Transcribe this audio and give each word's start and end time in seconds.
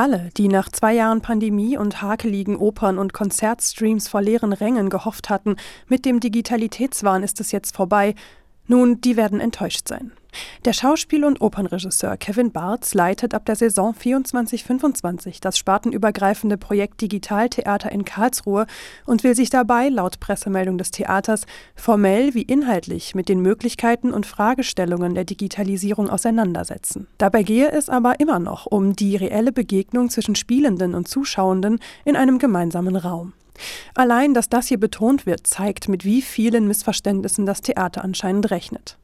Alle, 0.00 0.30
die 0.38 0.48
nach 0.48 0.70
zwei 0.70 0.94
Jahren 0.94 1.20
Pandemie 1.20 1.76
und 1.76 2.00
hakeligen 2.00 2.56
Opern 2.56 2.96
und 2.96 3.12
Konzertstreams 3.12 4.08
vor 4.08 4.22
leeren 4.22 4.54
Rängen 4.54 4.88
gehofft 4.88 5.28
hatten, 5.28 5.56
mit 5.88 6.06
dem 6.06 6.20
Digitalitätswahn 6.20 7.22
ist 7.22 7.38
es 7.38 7.52
jetzt 7.52 7.76
vorbei, 7.76 8.14
nun, 8.66 9.02
die 9.02 9.18
werden 9.18 9.40
enttäuscht 9.40 9.86
sein. 9.86 10.12
Der 10.64 10.72
Schauspiel- 10.72 11.24
und 11.24 11.40
Opernregisseur 11.40 12.16
Kevin 12.16 12.52
Bartz 12.52 12.94
leitet 12.94 13.34
ab 13.34 13.46
der 13.46 13.56
Saison 13.56 13.94
24-25 13.94 15.38
das 15.40 15.58
spartenübergreifende 15.58 16.56
Projekt 16.56 17.00
Digitaltheater 17.00 17.90
in 17.90 18.04
Karlsruhe 18.04 18.66
und 19.06 19.24
will 19.24 19.34
sich 19.34 19.50
dabei, 19.50 19.88
laut 19.88 20.20
Pressemeldung 20.20 20.78
des 20.78 20.90
Theaters, 20.90 21.46
formell 21.74 22.34
wie 22.34 22.42
inhaltlich 22.42 23.14
mit 23.14 23.28
den 23.28 23.40
Möglichkeiten 23.40 24.12
und 24.12 24.26
Fragestellungen 24.26 25.14
der 25.14 25.24
Digitalisierung 25.24 26.10
auseinandersetzen. 26.10 27.06
Dabei 27.18 27.42
gehe 27.42 27.70
es 27.70 27.88
aber 27.88 28.20
immer 28.20 28.38
noch 28.38 28.66
um 28.66 28.94
die 28.94 29.16
reelle 29.16 29.52
Begegnung 29.52 30.10
zwischen 30.10 30.34
Spielenden 30.34 30.94
und 30.94 31.08
Zuschauenden 31.08 31.78
in 32.04 32.16
einem 32.16 32.38
gemeinsamen 32.38 32.96
Raum. 32.96 33.32
Allein, 33.94 34.34
dass 34.34 34.48
das 34.48 34.68
hier 34.68 34.80
betont 34.80 35.26
wird, 35.26 35.46
zeigt, 35.46 35.88
mit 35.88 36.04
wie 36.04 36.22
vielen 36.22 36.66
Missverständnissen 36.66 37.46
das 37.46 37.60
Theater 37.60 38.04
anscheinend 38.04 38.50
rechnet. 38.50 38.96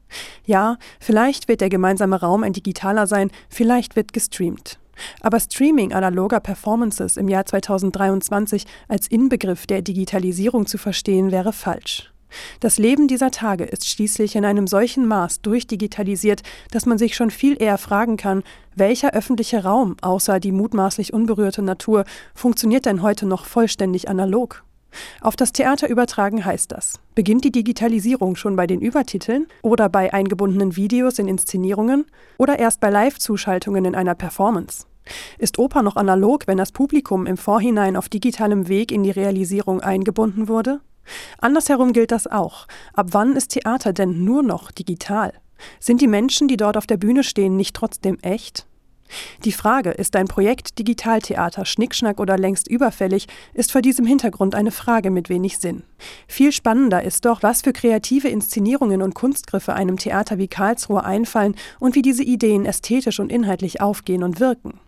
Ja, 0.45 0.77
vielleicht 0.99 1.47
wird 1.47 1.61
der 1.61 1.69
gemeinsame 1.69 2.19
Raum 2.19 2.43
ein 2.43 2.53
digitaler 2.53 3.07
sein, 3.07 3.31
vielleicht 3.49 3.95
wird 3.95 4.13
gestreamt. 4.13 4.79
Aber 5.21 5.39
Streaming 5.39 5.93
analoger 5.93 6.39
Performances 6.39 7.17
im 7.17 7.27
Jahr 7.27 7.45
2023 7.45 8.65
als 8.87 9.07
Inbegriff 9.07 9.67
der 9.67 9.81
Digitalisierung 9.81 10.65
zu 10.65 10.77
verstehen, 10.77 11.31
wäre 11.31 11.53
falsch. 11.53 12.11
Das 12.59 12.77
Leben 12.77 13.07
dieser 13.07 13.31
Tage 13.31 13.63
ist 13.63 13.87
schließlich 13.87 14.35
in 14.35 14.43
einem 14.43 14.67
solchen 14.67 15.05
Maß 15.07 15.41
durchdigitalisiert, 15.41 16.41
dass 16.71 16.85
man 16.85 16.97
sich 16.97 17.15
schon 17.15 17.31
viel 17.31 17.61
eher 17.61 17.77
fragen 17.77 18.17
kann, 18.17 18.43
welcher 18.75 19.13
öffentliche 19.13 19.63
Raum, 19.63 19.95
außer 20.01 20.39
die 20.39 20.51
mutmaßlich 20.51 21.13
unberührte 21.13 21.61
Natur, 21.61 22.03
funktioniert 22.35 22.85
denn 22.85 23.01
heute 23.01 23.25
noch 23.25 23.45
vollständig 23.45 24.09
analog? 24.09 24.63
Auf 25.21 25.35
das 25.35 25.51
Theater 25.51 25.89
übertragen 25.89 26.45
heißt 26.45 26.71
das. 26.71 26.99
Beginnt 27.15 27.43
die 27.43 27.51
Digitalisierung 27.51 28.35
schon 28.35 28.55
bei 28.55 28.67
den 28.67 28.81
Übertiteln 28.81 29.47
oder 29.61 29.89
bei 29.89 30.13
eingebundenen 30.13 30.75
Videos 30.75 31.19
in 31.19 31.27
Inszenierungen 31.27 32.05
oder 32.37 32.59
erst 32.59 32.79
bei 32.79 32.89
Live-Zuschaltungen 32.89 33.85
in 33.85 33.95
einer 33.95 34.15
Performance? 34.15 34.85
Ist 35.37 35.57
Oper 35.57 35.83
noch 35.83 35.95
analog, 35.95 36.47
wenn 36.47 36.57
das 36.57 36.71
Publikum 36.71 37.25
im 37.25 37.37
Vorhinein 37.37 37.95
auf 37.95 38.09
digitalem 38.09 38.67
Weg 38.67 38.91
in 38.91 39.03
die 39.03 39.11
Realisierung 39.11 39.81
eingebunden 39.81 40.47
wurde? 40.47 40.81
Andersherum 41.39 41.93
gilt 41.93 42.11
das 42.11 42.27
auch. 42.27 42.67
Ab 42.93 43.07
wann 43.11 43.35
ist 43.35 43.49
Theater 43.49 43.93
denn 43.93 44.25
nur 44.25 44.43
noch 44.43 44.71
digital? 44.71 45.33
Sind 45.79 46.01
die 46.01 46.07
Menschen, 46.07 46.47
die 46.47 46.57
dort 46.57 46.77
auf 46.77 46.85
der 46.85 46.97
Bühne 46.97 47.23
stehen, 47.23 47.55
nicht 47.55 47.75
trotzdem 47.75 48.17
echt? 48.21 48.66
Die 49.43 49.51
Frage, 49.51 49.91
ist 49.91 50.15
ein 50.15 50.27
Projekt 50.27 50.79
Digitaltheater 50.79 51.65
Schnickschnack 51.65 52.19
oder 52.19 52.37
längst 52.37 52.67
überfällig, 52.67 53.27
ist 53.53 53.71
vor 53.71 53.81
diesem 53.81 54.05
Hintergrund 54.05 54.55
eine 54.55 54.71
Frage 54.71 55.11
mit 55.11 55.29
wenig 55.29 55.59
Sinn. 55.59 55.83
Viel 56.27 56.51
spannender 56.51 57.03
ist 57.03 57.25
doch, 57.25 57.43
was 57.43 57.61
für 57.61 57.73
kreative 57.73 58.27
Inszenierungen 58.27 59.01
und 59.01 59.15
Kunstgriffe 59.15 59.73
einem 59.73 59.97
Theater 59.97 60.37
wie 60.37 60.47
Karlsruhe 60.47 61.03
einfallen 61.03 61.55
und 61.79 61.95
wie 61.95 62.01
diese 62.01 62.23
Ideen 62.23 62.65
ästhetisch 62.65 63.19
und 63.19 63.31
inhaltlich 63.31 63.81
aufgehen 63.81 64.23
und 64.23 64.39
wirken. 64.39 64.79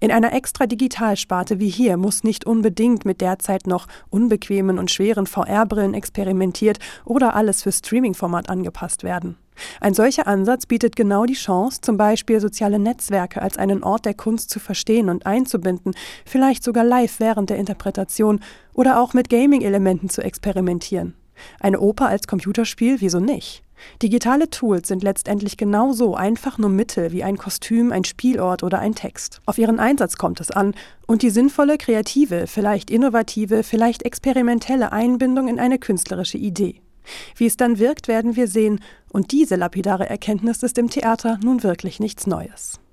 In 0.00 0.10
einer 0.10 0.32
extra 0.32 0.66
Digitalsparte 0.66 1.60
wie 1.60 1.68
hier 1.68 1.96
muss 1.96 2.24
nicht 2.24 2.46
unbedingt 2.46 3.04
mit 3.04 3.20
derzeit 3.20 3.66
noch 3.66 3.86
unbequemen 4.10 4.78
und 4.78 4.90
schweren 4.90 5.26
VR-Brillen 5.26 5.94
experimentiert 5.94 6.78
oder 7.04 7.34
alles 7.34 7.62
für 7.62 7.72
Streaming-Format 7.72 8.48
angepasst 8.48 9.02
werden. 9.02 9.36
Ein 9.80 9.94
solcher 9.94 10.26
Ansatz 10.26 10.66
bietet 10.66 10.96
genau 10.96 11.24
die 11.24 11.34
Chance, 11.34 11.80
zum 11.80 11.96
Beispiel 11.96 12.40
soziale 12.40 12.78
Netzwerke 12.78 13.42
als 13.42 13.56
einen 13.58 13.82
Ort 13.82 14.04
der 14.04 14.14
Kunst 14.14 14.50
zu 14.50 14.60
verstehen 14.60 15.08
und 15.08 15.26
einzubinden, 15.26 15.94
vielleicht 16.24 16.64
sogar 16.64 16.84
live 16.84 17.20
während 17.20 17.50
der 17.50 17.58
Interpretation 17.58 18.40
oder 18.74 19.00
auch 19.00 19.14
mit 19.14 19.28
Gaming-Elementen 19.28 20.08
zu 20.08 20.22
experimentieren. 20.22 21.14
Eine 21.60 21.80
Oper 21.80 22.08
als 22.08 22.26
Computerspiel, 22.26 23.00
wieso 23.00 23.20
nicht? 23.20 23.62
Digitale 24.02 24.50
Tools 24.50 24.88
sind 24.88 25.02
letztendlich 25.02 25.56
genauso 25.56 26.14
einfach 26.14 26.58
nur 26.58 26.70
Mittel 26.70 27.12
wie 27.12 27.22
ein 27.22 27.36
Kostüm, 27.36 27.92
ein 27.92 28.04
Spielort 28.04 28.62
oder 28.62 28.80
ein 28.80 28.94
Text. 28.94 29.40
Auf 29.46 29.58
ihren 29.58 29.78
Einsatz 29.78 30.16
kommt 30.16 30.40
es 30.40 30.50
an 30.50 30.74
und 31.06 31.22
die 31.22 31.30
sinnvolle, 31.30 31.78
kreative, 31.78 32.46
vielleicht 32.46 32.90
innovative, 32.90 33.62
vielleicht 33.62 34.04
experimentelle 34.04 34.92
Einbindung 34.92 35.48
in 35.48 35.60
eine 35.60 35.78
künstlerische 35.78 36.38
Idee. 36.38 36.80
Wie 37.36 37.46
es 37.46 37.56
dann 37.56 37.78
wirkt, 37.78 38.08
werden 38.08 38.36
wir 38.36 38.48
sehen, 38.48 38.80
und 39.10 39.32
diese 39.32 39.56
lapidare 39.56 40.08
Erkenntnis 40.08 40.62
ist 40.62 40.78
im 40.78 40.90
Theater 40.90 41.38
nun 41.42 41.62
wirklich 41.62 42.00
nichts 42.00 42.26
Neues. 42.26 42.78